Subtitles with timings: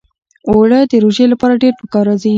[0.49, 2.29] اوړه د روژې لپاره ډېر پکار راځي